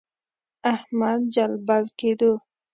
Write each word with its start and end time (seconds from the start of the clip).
احمد 0.73 1.19
جلبل 1.35 1.85
کېدو. 1.99 2.31